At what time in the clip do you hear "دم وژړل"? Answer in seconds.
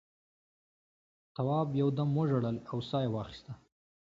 1.97-2.57